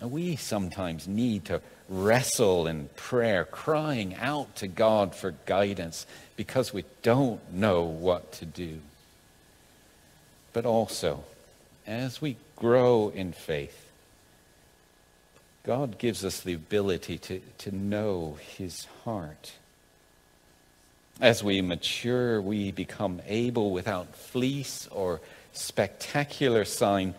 We 0.01 0.35
sometimes 0.35 1.07
need 1.07 1.45
to 1.45 1.61
wrestle 1.89 2.67
in 2.67 2.89
prayer, 2.95 3.45
crying 3.45 4.15
out 4.15 4.55
to 4.57 4.67
God 4.67 5.15
for 5.15 5.31
guidance 5.45 6.05
because 6.35 6.73
we 6.73 6.83
don't 7.01 7.53
know 7.53 7.83
what 7.83 8.31
to 8.33 8.45
do. 8.45 8.79
But 10.53 10.65
also, 10.65 11.23
as 11.85 12.21
we 12.21 12.37
grow 12.55 13.09
in 13.09 13.31
faith, 13.31 13.91
God 15.63 15.97
gives 15.97 16.23
us 16.23 16.41
the 16.41 16.53
ability 16.53 17.17
to, 17.19 17.41
to 17.59 17.75
know 17.75 18.37
his 18.57 18.85
heart. 19.03 19.53
As 21.19 21.43
we 21.43 21.61
mature, 21.61 22.41
we 22.41 22.71
become 22.71 23.21
able, 23.27 23.71
without 23.71 24.15
fleece 24.15 24.87
or 24.91 25.19
spectacular 25.53 26.63
sign, 26.63 27.15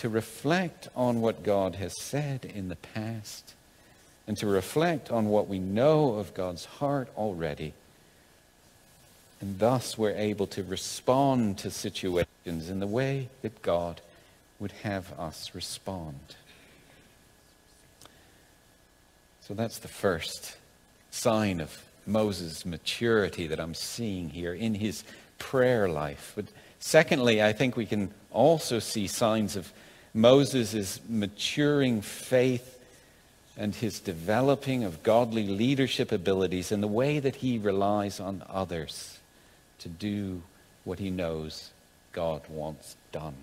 to 0.00 0.08
reflect 0.08 0.88
on 0.96 1.20
what 1.20 1.42
God 1.42 1.74
has 1.74 2.00
said 2.00 2.46
in 2.46 2.68
the 2.68 2.76
past 2.76 3.52
and 4.26 4.34
to 4.38 4.46
reflect 4.46 5.10
on 5.10 5.26
what 5.26 5.46
we 5.46 5.58
know 5.58 6.14
of 6.14 6.32
God's 6.32 6.64
heart 6.64 7.08
already. 7.18 7.74
And 9.42 9.58
thus 9.58 9.98
we're 9.98 10.16
able 10.16 10.46
to 10.48 10.62
respond 10.62 11.58
to 11.58 11.70
situations 11.70 12.70
in 12.70 12.80
the 12.80 12.86
way 12.86 13.28
that 13.42 13.60
God 13.60 14.00
would 14.58 14.72
have 14.84 15.12
us 15.18 15.54
respond. 15.54 16.18
So 19.42 19.52
that's 19.52 19.80
the 19.80 19.88
first 19.88 20.56
sign 21.10 21.60
of 21.60 21.84
Moses' 22.06 22.64
maturity 22.64 23.46
that 23.48 23.60
I'm 23.60 23.74
seeing 23.74 24.30
here 24.30 24.54
in 24.54 24.72
his 24.72 25.04
prayer 25.38 25.90
life. 25.90 26.32
But 26.36 26.46
secondly, 26.78 27.42
I 27.42 27.52
think 27.52 27.76
we 27.76 27.84
can 27.84 28.12
also 28.30 28.78
see 28.78 29.06
signs 29.06 29.56
of 29.56 29.70
Moses' 30.12 30.74
is 30.74 31.00
maturing 31.08 32.02
faith 32.02 32.78
and 33.56 33.74
his 33.74 34.00
developing 34.00 34.84
of 34.84 35.02
godly 35.02 35.46
leadership 35.46 36.12
abilities 36.12 36.72
and 36.72 36.82
the 36.82 36.88
way 36.88 37.18
that 37.18 37.36
he 37.36 37.58
relies 37.58 38.18
on 38.18 38.42
others 38.48 39.18
to 39.78 39.88
do 39.88 40.42
what 40.84 40.98
he 40.98 41.10
knows 41.10 41.70
God 42.12 42.42
wants 42.48 42.96
done. 43.12 43.34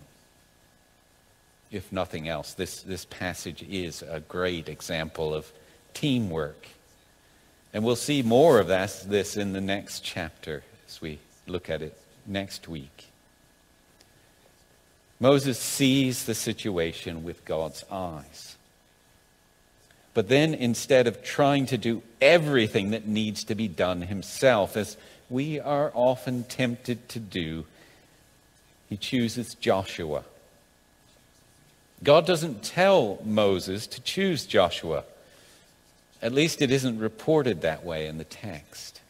If 1.72 1.92
nothing 1.92 2.28
else, 2.28 2.54
this, 2.54 2.82
this 2.82 3.06
passage 3.06 3.64
is 3.64 4.02
a 4.02 4.22
great 4.22 4.70
example 4.70 5.34
of 5.34 5.52
teamwork. 5.94 6.68
And 7.74 7.84
we'll 7.84 7.96
see 7.96 8.22
more 8.22 8.60
of 8.60 8.68
this 8.68 9.38
in 9.38 9.54
the 9.54 9.62
next 9.62 10.04
chapter 10.04 10.64
as 10.88 11.02
we 11.02 11.20
look 11.46 11.70
at 11.70 11.82
it 11.82 11.98
next 12.26 12.68
week. 12.68 13.08
Moses 15.20 15.58
sees 15.58 16.26
the 16.26 16.36
situation 16.36 17.24
with 17.24 17.46
God's 17.46 17.84
eyes. 17.92 18.56
But 20.14 20.30
then, 20.30 20.54
instead 20.54 21.08
of 21.08 21.24
trying 21.24 21.68
to 21.68 21.78
do 21.78 22.02
everything 22.22 22.92
that 22.92 23.08
needs 23.08 23.44
to 23.46 23.56
be 23.56 23.68
done 23.68 24.02
himself, 24.02 24.76
as 24.76 24.98
we 25.30 25.60
are 25.60 25.92
often 25.94 26.44
tempted 26.44 27.08
to 27.10 27.20
do, 27.20 27.66
he 28.90 28.98
chooses 28.98 29.54
Joshua. 29.56 30.24
God 32.04 32.26
doesn't 32.26 32.64
tell 32.64 33.20
Moses 33.24 33.88
to 33.88 34.02
choose 34.02 34.46
Joshua. 34.46 35.04
At 36.22 36.32
least 36.32 36.62
it 36.62 36.72
isn't 36.72 37.00
reported 37.00 37.62
that 37.62 37.84
way 37.84 38.08
in 38.08 38.18
the 38.18 38.24
text. 38.24 39.02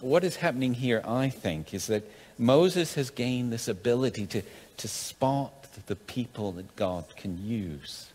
What 0.00 0.24
is 0.24 0.36
happening 0.36 0.74
here, 0.74 1.02
I 1.04 1.28
think, 1.28 1.72
is 1.72 1.86
that 1.86 2.02
Moses 2.38 2.94
has 2.94 3.10
gained 3.10 3.52
this 3.52 3.68
ability 3.68 4.26
to, 4.26 4.42
to 4.78 4.88
spot 4.88 5.52
the 5.86 5.96
people 5.96 6.52
that 6.52 6.76
God 6.76 7.04
can 7.16 7.46
use. 7.46 8.10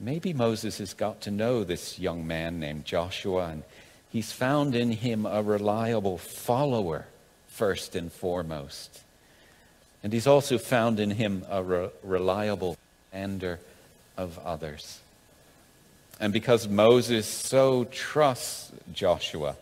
Maybe 0.00 0.32
Moses 0.32 0.78
has 0.78 0.94
got 0.94 1.20
to 1.22 1.30
know 1.30 1.64
this 1.64 1.98
young 1.98 2.26
man 2.26 2.60
named 2.60 2.84
Joshua, 2.84 3.46
and 3.48 3.62
he's 4.10 4.32
found 4.32 4.74
in 4.74 4.90
him 4.90 5.24
a 5.24 5.42
reliable 5.42 6.18
follower, 6.18 7.06
first 7.48 7.94
and 7.94 8.12
foremost. 8.12 9.00
And 10.02 10.12
he's 10.12 10.26
also 10.26 10.58
found 10.58 11.00
in 11.00 11.12
him 11.12 11.44
a 11.48 11.62
re- 11.62 11.90
reliable 12.02 12.76
ender 13.12 13.60
of 14.16 14.38
others. 14.40 15.00
And 16.20 16.32
because 16.32 16.68
Moses 16.68 17.26
so 17.26 17.84
trusts 17.84 18.72
Joshua, 18.92 19.56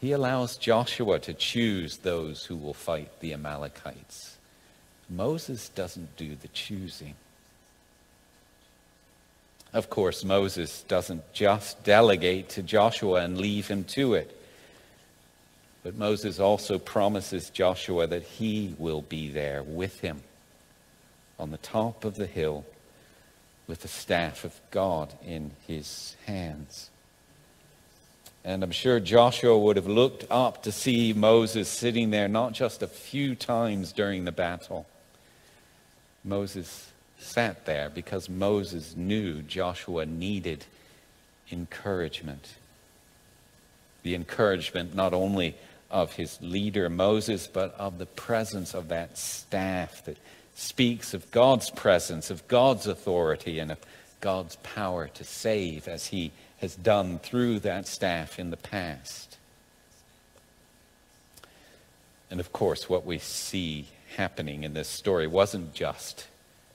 He 0.00 0.12
allows 0.12 0.56
Joshua 0.56 1.18
to 1.20 1.32
choose 1.34 1.98
those 1.98 2.44
who 2.44 2.56
will 2.56 2.74
fight 2.74 3.20
the 3.20 3.32
Amalekites. 3.32 4.36
Moses 5.08 5.68
doesn't 5.70 6.16
do 6.16 6.34
the 6.34 6.48
choosing. 6.48 7.14
Of 9.72 9.90
course, 9.90 10.24
Moses 10.24 10.82
doesn't 10.82 11.32
just 11.32 11.82
delegate 11.84 12.48
to 12.50 12.62
Joshua 12.62 13.22
and 13.22 13.38
leave 13.38 13.68
him 13.68 13.84
to 13.84 14.14
it. 14.14 14.36
But 15.82 15.96
Moses 15.96 16.40
also 16.40 16.78
promises 16.78 17.50
Joshua 17.50 18.06
that 18.06 18.22
he 18.22 18.74
will 18.78 19.02
be 19.02 19.28
there 19.28 19.62
with 19.62 20.00
him 20.00 20.22
on 21.38 21.50
the 21.50 21.58
top 21.58 22.04
of 22.04 22.16
the 22.16 22.26
hill 22.26 22.64
with 23.66 23.82
the 23.82 23.88
staff 23.88 24.44
of 24.44 24.58
God 24.70 25.12
in 25.24 25.52
his 25.66 26.16
hands. 26.26 26.90
And 28.46 28.62
I'm 28.62 28.70
sure 28.70 29.00
Joshua 29.00 29.58
would 29.58 29.74
have 29.74 29.88
looked 29.88 30.24
up 30.30 30.62
to 30.62 30.70
see 30.70 31.12
Moses 31.12 31.68
sitting 31.68 32.10
there 32.10 32.28
not 32.28 32.52
just 32.52 32.80
a 32.80 32.86
few 32.86 33.34
times 33.34 33.90
during 33.90 34.24
the 34.24 34.30
battle. 34.30 34.86
Moses 36.22 36.92
sat 37.18 37.66
there 37.66 37.90
because 37.90 38.28
Moses 38.28 38.94
knew 38.94 39.42
Joshua 39.42 40.06
needed 40.06 40.64
encouragement. 41.50 42.54
The 44.04 44.14
encouragement 44.14 44.94
not 44.94 45.12
only 45.12 45.56
of 45.90 46.12
his 46.12 46.38
leader 46.40 46.88
Moses, 46.88 47.48
but 47.48 47.74
of 47.74 47.98
the 47.98 48.06
presence 48.06 48.74
of 48.74 48.86
that 48.90 49.18
staff 49.18 50.04
that 50.04 50.18
speaks 50.54 51.14
of 51.14 51.32
God's 51.32 51.70
presence, 51.70 52.30
of 52.30 52.46
God's 52.46 52.86
authority, 52.86 53.58
and 53.58 53.72
of 53.72 53.78
God's 54.20 54.54
power 54.62 55.08
to 55.08 55.24
save 55.24 55.88
as 55.88 56.06
he 56.06 56.30
has 56.60 56.74
done 56.74 57.18
through 57.18 57.60
that 57.60 57.86
staff 57.86 58.38
in 58.38 58.50
the 58.50 58.56
past. 58.56 59.36
And 62.30 62.40
of 62.40 62.52
course, 62.52 62.88
what 62.88 63.06
we 63.06 63.18
see 63.18 63.88
happening 64.16 64.64
in 64.64 64.74
this 64.74 64.88
story 64.88 65.26
wasn't 65.26 65.74
just 65.74 66.26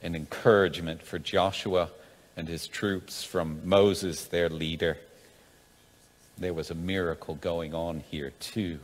an 0.02 0.16
encouragement 0.16 1.02
for 1.02 1.20
Joshua 1.20 1.90
and 2.38 2.48
his 2.48 2.68
troops 2.68 3.24
from 3.24 3.62
Moses, 3.68 4.26
their 4.26 4.50
leader. 4.50 4.98
There 6.38 6.54
was 6.54 6.72
a 6.72 6.76
miracle 6.76 7.36
going 7.36 7.74
on 7.74 8.04
here, 8.10 8.32
too. 8.40 8.80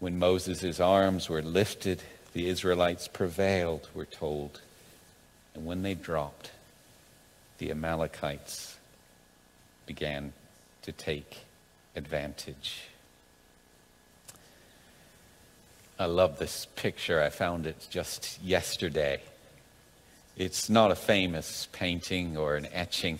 When 0.00 0.18
Moses' 0.18 0.80
arms 0.80 1.28
were 1.28 1.42
lifted, 1.42 2.02
the 2.32 2.48
Israelites 2.48 3.06
prevailed, 3.06 3.88
we're 3.94 4.04
told. 4.04 4.60
And 5.54 5.64
when 5.64 5.82
they 5.82 5.94
dropped, 5.94 6.50
the 7.58 7.70
Amalekites 7.70 8.71
began 9.86 10.32
to 10.82 10.92
take 10.92 11.38
advantage. 11.94 12.82
I 15.98 16.06
love 16.06 16.38
this 16.38 16.66
picture. 16.74 17.22
I 17.22 17.28
found 17.28 17.66
it 17.66 17.86
just 17.90 18.42
yesterday. 18.42 19.20
It's 20.36 20.68
not 20.70 20.90
a 20.90 20.96
famous 20.96 21.68
painting 21.72 22.36
or 22.36 22.56
an 22.56 22.66
etching, 22.72 23.18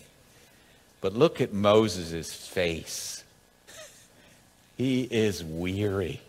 but 1.00 1.12
look 1.12 1.40
at 1.40 1.52
Moses' 1.52 2.34
face. 2.34 3.22
he 4.76 5.02
is 5.02 5.44
weary. 5.44 6.20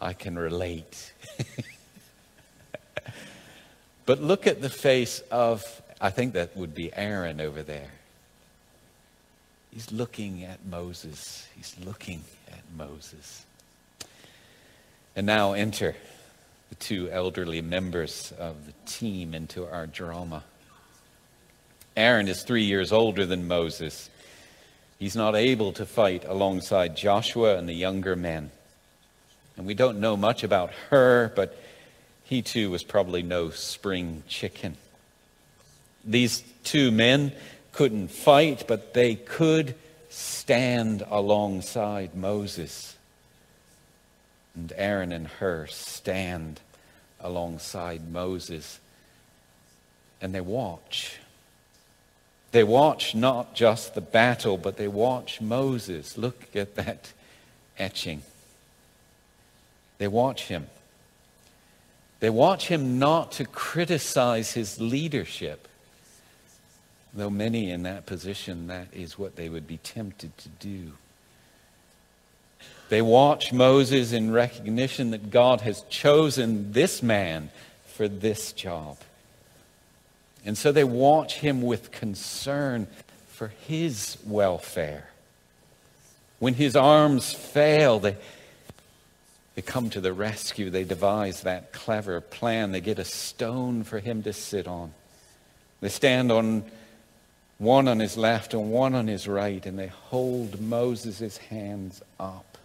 I 0.00 0.14
can 0.14 0.38
relate. 0.38 1.12
but 4.06 4.22
look 4.22 4.46
at 4.46 4.62
the 4.62 4.70
face 4.70 5.20
of, 5.30 5.82
I 6.00 6.10
think 6.10 6.32
that 6.34 6.56
would 6.56 6.74
be 6.74 6.94
Aaron 6.94 7.40
over 7.40 7.62
there. 7.62 7.90
He's 9.72 9.92
looking 9.92 10.44
at 10.44 10.64
Moses. 10.66 11.46
He's 11.56 11.76
looking 11.84 12.24
at 12.48 12.62
Moses. 12.76 13.44
And 15.14 15.26
now 15.26 15.52
enter 15.52 15.94
the 16.70 16.74
two 16.76 17.10
elderly 17.10 17.60
members 17.60 18.32
of 18.38 18.66
the 18.66 18.72
team 18.86 19.34
into 19.34 19.66
our 19.66 19.86
drama. 19.86 20.44
Aaron 21.96 22.28
is 22.28 22.42
three 22.42 22.64
years 22.64 22.92
older 22.92 23.26
than 23.26 23.46
Moses. 23.46 24.10
He's 24.98 25.16
not 25.16 25.34
able 25.34 25.72
to 25.72 25.86
fight 25.86 26.24
alongside 26.24 26.96
Joshua 26.96 27.56
and 27.56 27.68
the 27.68 27.74
younger 27.74 28.16
men. 28.16 28.50
And 29.56 29.66
we 29.66 29.74
don't 29.74 30.00
know 30.00 30.16
much 30.16 30.44
about 30.44 30.70
Hur, 30.88 31.32
but 31.34 31.56
he 32.24 32.42
too 32.42 32.70
was 32.70 32.82
probably 32.82 33.22
no 33.22 33.50
spring 33.50 34.22
chicken. 34.28 34.76
These 36.04 36.42
two 36.64 36.90
men 36.90 37.32
couldn't 37.72 38.08
fight, 38.08 38.64
but 38.66 38.94
they 38.94 39.14
could 39.14 39.74
stand 40.08 41.04
alongside 41.10 42.14
Moses. 42.14 42.96
And 44.54 44.72
Aaron 44.76 45.12
and 45.12 45.26
Hur 45.26 45.66
stand 45.68 46.60
alongside 47.20 48.10
Moses 48.10 48.80
and 50.20 50.34
they 50.34 50.40
watch. 50.40 51.18
They 52.52 52.64
watch 52.64 53.14
not 53.14 53.54
just 53.54 53.94
the 53.94 54.00
battle, 54.00 54.58
but 54.58 54.76
they 54.76 54.88
watch 54.88 55.40
Moses. 55.40 56.18
Look 56.18 56.54
at 56.54 56.74
that 56.74 57.12
etching. 57.78 58.22
They 59.98 60.08
watch 60.08 60.48
him. 60.48 60.66
They 62.18 62.30
watch 62.30 62.68
him 62.68 62.98
not 62.98 63.32
to 63.32 63.44
criticize 63.44 64.52
his 64.52 64.80
leadership, 64.80 65.68
though 67.14 67.30
many 67.30 67.70
in 67.70 67.82
that 67.82 68.06
position, 68.06 68.68
that 68.68 68.88
is 68.92 69.18
what 69.18 69.36
they 69.36 69.48
would 69.48 69.66
be 69.66 69.78
tempted 69.78 70.36
to 70.38 70.48
do. 70.48 70.92
They 72.88 73.02
watch 73.02 73.52
Moses 73.52 74.12
in 74.12 74.32
recognition 74.32 75.12
that 75.12 75.30
God 75.30 75.60
has 75.60 75.82
chosen 75.82 76.72
this 76.72 77.02
man 77.02 77.50
for 77.86 78.08
this 78.08 78.52
job. 78.52 78.98
And 80.44 80.58
so 80.58 80.72
they 80.72 80.84
watch 80.84 81.36
him 81.36 81.62
with 81.62 81.92
concern 81.92 82.88
for 83.28 83.48
his 83.66 84.18
welfare. 84.26 85.08
When 86.38 86.54
his 86.54 86.74
arms 86.74 87.32
fail, 87.32 88.00
they, 88.00 88.16
they 89.54 89.62
come 89.62 89.90
to 89.90 90.00
the 90.00 90.12
rescue. 90.12 90.70
They 90.70 90.84
devise 90.84 91.42
that 91.42 91.72
clever 91.72 92.20
plan. 92.20 92.72
They 92.72 92.80
get 92.80 92.98
a 92.98 93.04
stone 93.04 93.84
for 93.84 93.98
him 93.98 94.22
to 94.24 94.32
sit 94.32 94.66
on. 94.66 94.92
They 95.80 95.90
stand 95.90 96.32
on 96.32 96.64
one 97.60 97.88
on 97.88 98.00
his 98.00 98.16
left 98.16 98.54
and 98.54 98.72
one 98.72 98.94
on 98.94 99.06
his 99.06 99.28
right, 99.28 99.64
and 99.66 99.78
they 99.78 99.88
hold 99.88 100.58
Moses' 100.62 101.36
hands 101.36 102.00
up. 102.18 102.56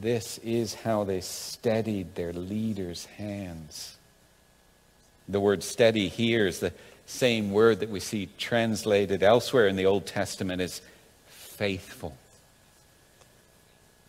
This 0.00 0.36
is 0.44 0.74
how 0.74 1.02
they 1.04 1.22
steadied 1.22 2.14
their 2.14 2.34
leader's 2.34 3.06
hands. 3.06 3.96
The 5.26 5.40
word 5.40 5.62
steady 5.62 6.08
here 6.08 6.46
is 6.46 6.60
the 6.60 6.74
same 7.06 7.52
word 7.52 7.80
that 7.80 7.88
we 7.88 8.00
see 8.00 8.28
translated 8.36 9.22
elsewhere 9.22 9.66
in 9.66 9.76
the 9.76 9.86
Old 9.86 10.04
Testament 10.04 10.60
as 10.60 10.82
faithful. 11.26 12.18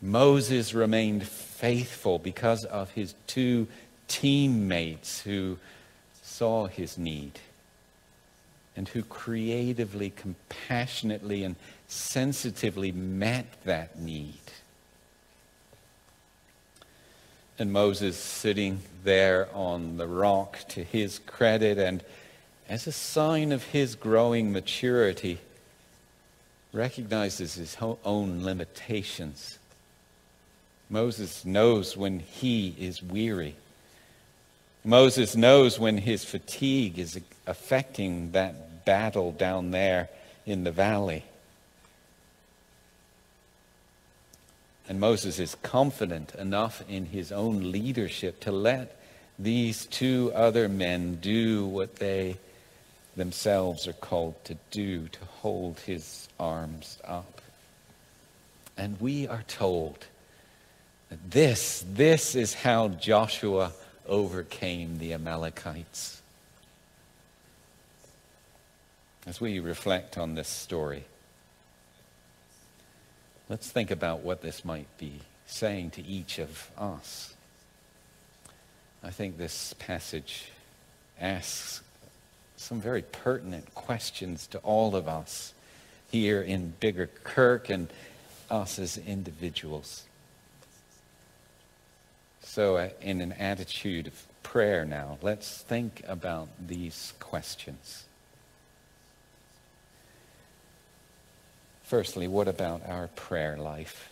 Moses 0.01 0.73
remained 0.73 1.25
faithful 1.25 2.19
because 2.19 2.65
of 2.65 2.91
his 2.91 3.15
two 3.25 3.67
teammates 4.09 5.21
who 5.21 5.57
saw 6.21 6.67
his 6.67 6.97
need 6.97 7.39
and 8.75 8.87
who 8.89 9.03
creatively, 9.03 10.09
compassionately, 10.09 11.43
and 11.43 11.55
sensitively 11.87 12.91
met 12.91 13.45
that 13.65 13.99
need. 13.99 14.39
And 17.57 17.73
Moses 17.73 18.17
sitting 18.17 18.81
there 19.03 19.49
on 19.53 19.97
the 19.97 20.07
rock 20.07 20.59
to 20.69 20.83
his 20.83 21.19
credit 21.19 21.77
and 21.77 22.03
as 22.69 22.85
a 22.85 22.91
sign 22.91 23.51
of 23.51 23.63
his 23.63 23.95
growing 23.95 24.51
maturity, 24.51 25.39
recognizes 26.71 27.55
his 27.55 27.77
own 28.05 28.43
limitations 28.43 29.59
Moses 30.89 31.45
knows 31.45 31.95
when 31.95 32.19
he 32.19 32.75
is 32.79 33.03
weary. 33.03 33.55
Moses 34.83 35.35
knows 35.35 35.79
when 35.79 35.97
his 35.97 36.23
fatigue 36.23 36.97
is 36.97 37.19
affecting 37.45 38.31
that 38.31 38.85
battle 38.85 39.31
down 39.31 39.71
there 39.71 40.09
in 40.45 40.63
the 40.63 40.71
valley. 40.71 41.23
And 44.87 44.99
Moses 44.99 45.37
is 45.37 45.55
confident 45.61 46.33
enough 46.35 46.83
in 46.89 47.05
his 47.05 47.31
own 47.31 47.71
leadership 47.71 48.39
to 48.41 48.51
let 48.51 48.99
these 49.37 49.85
two 49.85 50.31
other 50.33 50.67
men 50.67 51.15
do 51.21 51.65
what 51.65 51.97
they 51.97 52.37
themselves 53.15 53.87
are 53.87 53.93
called 53.93 54.43
to 54.45 54.57
do, 54.71 55.07
to 55.09 55.25
hold 55.41 55.79
his 55.81 56.27
arms 56.39 56.97
up. 57.05 57.41
And 58.77 58.99
we 58.99 59.27
are 59.27 59.43
told 59.47 60.05
that 61.09 61.31
this, 61.31 61.85
this 61.93 62.33
is 62.33 62.53
how 62.53 62.87
Joshua 62.87 63.71
overcame 64.09 64.97
the 64.97 65.13
Amalekites. 65.13 66.21
As 69.25 69.39
we 69.39 69.59
reflect 69.59 70.17
on 70.17 70.35
this 70.35 70.47
story, 70.47 71.05
Let's 73.49 73.71
think 73.71 73.89
about 73.89 74.19
what 74.19 74.43
this 74.43 74.63
might 74.63 74.95
be 74.99 75.21
saying 75.47 75.89
to 75.91 76.05
each 76.05 76.37
of 76.37 76.69
us. 76.77 77.33
I 79.03 79.09
think 79.09 79.37
this 79.37 79.73
passage 79.79 80.51
asks 81.19 81.81
some 82.57 82.79
very 82.79 83.01
pertinent 83.01 83.73
questions 83.73 84.45
to 84.47 84.59
all 84.59 84.95
of 84.95 85.07
us 85.07 85.55
here 86.11 86.43
in 86.43 86.75
Biggar 86.79 87.09
Kirk 87.23 87.69
and 87.69 87.87
us 88.51 88.77
as 88.77 88.99
individuals. 88.99 90.03
So, 92.51 92.77
uh, 92.77 92.89
in 92.99 93.21
an 93.21 93.33
attitude 93.33 94.07
of 94.07 94.25
prayer 94.41 94.83
now, 94.83 95.19
let's 95.21 95.61
think 95.61 96.01
about 96.07 96.49
these 96.59 97.13
questions. 97.19 98.05
Firstly, 101.83 102.27
what 102.27 102.47
about 102.47 102.81
our 102.87 103.09
prayer 103.09 103.55
life? 103.55 104.11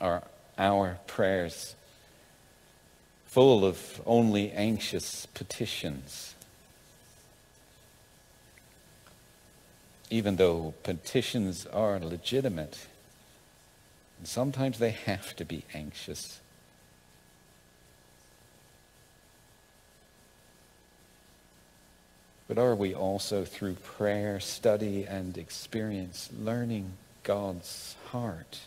Are 0.00 0.22
our 0.56 0.98
prayers 1.08 1.74
full 3.26 3.64
of 3.64 4.00
only 4.06 4.52
anxious 4.52 5.26
petitions? 5.26 6.36
Even 10.10 10.36
though 10.36 10.74
petitions 10.84 11.66
are 11.66 11.98
legitimate, 11.98 12.78
and 14.24 14.28
sometimes 14.30 14.78
they 14.78 14.92
have 14.92 15.36
to 15.36 15.44
be 15.44 15.64
anxious. 15.74 16.40
But 22.48 22.56
are 22.56 22.74
we 22.74 22.94
also, 22.94 23.44
through 23.44 23.74
prayer, 23.74 24.40
study, 24.40 25.04
and 25.04 25.36
experience, 25.36 26.30
learning 26.40 26.92
God's 27.22 27.96
heart? 28.12 28.60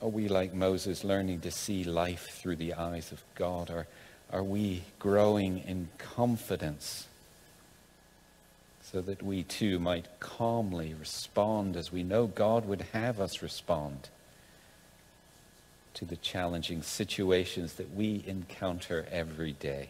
Are 0.00 0.08
we, 0.08 0.26
like 0.26 0.52
Moses, 0.52 1.04
learning 1.04 1.42
to 1.42 1.52
see 1.52 1.84
life 1.84 2.30
through 2.32 2.56
the 2.56 2.74
eyes 2.74 3.12
of 3.12 3.22
God? 3.36 3.70
Or 3.70 3.86
are 4.32 4.42
we 4.42 4.82
growing 4.98 5.58
in 5.58 5.88
confidence 5.98 7.06
so 8.92 9.00
that 9.00 9.22
we 9.22 9.42
too 9.42 9.78
might 9.78 10.06
calmly 10.20 10.92
respond 10.92 11.76
as 11.76 11.90
we 11.90 12.02
know 12.02 12.26
God 12.26 12.66
would 12.66 12.82
have 12.92 13.18
us 13.18 13.40
respond 13.40 14.10
to 15.94 16.04
the 16.04 16.16
challenging 16.16 16.82
situations 16.82 17.74
that 17.74 17.94
we 17.94 18.22
encounter 18.26 19.06
every 19.10 19.52
day? 19.52 19.88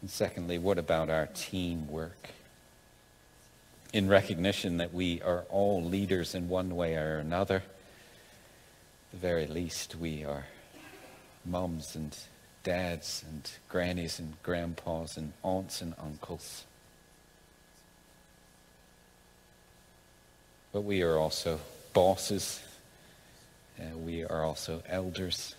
And 0.00 0.10
secondly, 0.10 0.58
what 0.58 0.78
about 0.78 1.10
our 1.10 1.26
teamwork? 1.26 2.30
In 3.92 4.08
recognition 4.08 4.78
that 4.78 4.94
we 4.94 5.20
are 5.20 5.44
all 5.50 5.82
leaders 5.84 6.34
in 6.34 6.48
one 6.48 6.76
way 6.76 6.96
or 6.96 7.18
another, 7.18 7.62
the 9.10 9.18
very 9.18 9.46
least, 9.46 9.96
we 9.96 10.24
are 10.24 10.46
mums 11.44 11.94
and 11.94 12.16
dads 12.62 13.24
and 13.28 13.50
grannies 13.68 14.18
and 14.18 14.40
grandpas 14.42 15.16
and 15.16 15.32
aunts 15.42 15.80
and 15.80 15.94
uncles. 15.98 16.64
But 20.72 20.82
we 20.82 21.02
are 21.02 21.16
also 21.16 21.60
bosses. 21.92 22.62
Uh, 23.78 23.96
we 23.96 24.24
are 24.24 24.44
also 24.44 24.82
elders. 24.88 25.54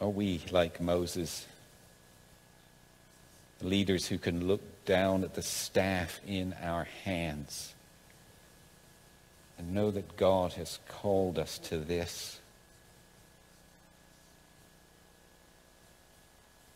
Are 0.00 0.08
we, 0.08 0.40
like 0.50 0.80
Moses, 0.80 1.46
leaders 3.62 4.06
who 4.06 4.18
can 4.18 4.46
look 4.46 4.84
down 4.84 5.24
at 5.24 5.34
the 5.34 5.42
staff 5.42 6.20
in 6.26 6.54
our 6.62 6.84
hands 7.04 7.74
and 9.58 9.74
know 9.74 9.90
that 9.90 10.16
God 10.16 10.54
has 10.54 10.78
called 10.88 11.38
us 11.38 11.58
to 11.58 11.78
this. 11.78 12.40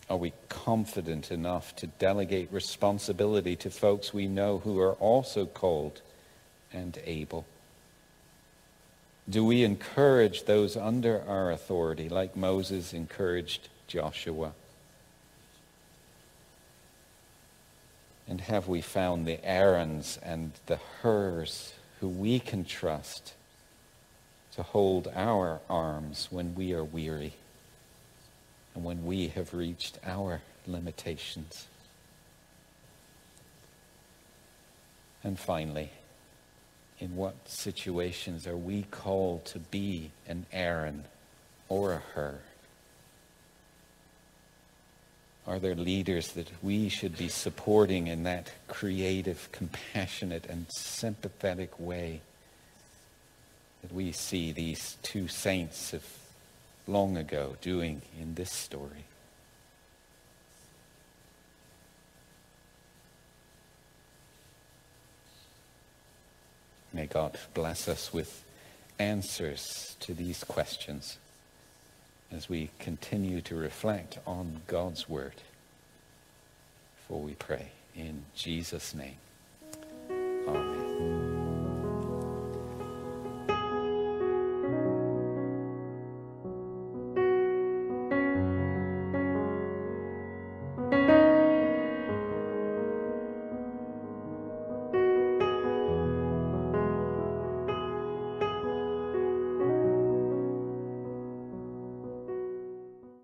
Are 0.08 0.16
we 0.16 0.32
confident 0.48 1.32
enough 1.32 1.74
to 1.76 1.88
delegate 1.88 2.52
responsibility 2.52 3.56
to 3.56 3.70
folks 3.70 4.14
we 4.14 4.28
know 4.28 4.58
who 4.58 4.78
are 4.78 4.94
also 4.94 5.46
called 5.46 6.00
and 6.72 6.96
able? 7.04 7.44
Do 9.28 9.44
we 9.44 9.64
encourage 9.64 10.44
those 10.44 10.76
under 10.76 11.22
our 11.26 11.50
authority 11.50 12.08
like 12.08 12.36
Moses 12.36 12.92
encouraged 12.92 13.68
Joshua? 13.88 14.52
And 18.28 18.40
have 18.42 18.68
we 18.68 18.80
found 18.80 19.26
the 19.26 19.44
Aarons 19.44 20.20
and 20.22 20.52
the 20.66 20.78
Hurs 21.02 21.72
who 22.00 22.08
we 22.08 22.38
can 22.38 22.64
trust 22.64 23.34
to 24.54 24.62
hold 24.62 25.08
our 25.14 25.60
arms 25.68 26.28
when 26.30 26.54
we 26.54 26.72
are 26.72 26.84
weary 26.84 27.34
and 28.76 28.84
when 28.84 29.06
we 29.06 29.28
have 29.28 29.54
reached 29.54 29.98
our 30.04 30.42
limitations? 30.66 31.66
And 35.24 35.38
finally, 35.38 35.90
in 37.00 37.16
what 37.16 37.48
situations 37.48 38.46
are 38.46 38.56
we 38.56 38.82
called 38.90 39.46
to 39.46 39.58
be 39.58 40.10
an 40.28 40.44
Aaron 40.52 41.04
or 41.70 41.94
a 41.94 42.02
Hur? 42.14 42.38
Are 45.46 45.58
there 45.58 45.74
leaders 45.74 46.32
that 46.32 46.50
we 46.62 46.90
should 46.90 47.16
be 47.16 47.28
supporting 47.28 48.08
in 48.08 48.24
that 48.24 48.52
creative, 48.68 49.48
compassionate, 49.52 50.44
and 50.46 50.66
sympathetic 50.68 51.78
way 51.80 52.20
that 53.80 53.92
we 53.92 54.12
see 54.12 54.52
these 54.52 54.96
two 55.02 55.28
saints 55.28 55.94
of 55.94 56.04
long 56.86 57.16
ago 57.16 57.56
doing 57.60 58.02
in 58.20 58.34
this 58.34 58.50
story? 58.50 59.04
May 66.92 67.06
God 67.06 67.36
bless 67.52 67.88
us 67.88 68.12
with 68.12 68.42
answers 68.98 69.96
to 70.00 70.14
these 70.14 70.42
questions 70.44 71.18
as 72.32 72.48
we 72.48 72.70
continue 72.78 73.40
to 73.42 73.54
reflect 73.54 74.18
on 74.26 74.62
God's 74.66 75.08
word. 75.08 75.34
For 77.06 77.20
we 77.20 77.34
pray 77.34 77.68
in 77.94 78.24
Jesus' 78.34 78.94
name. 78.94 79.16
Amen. 80.48 80.75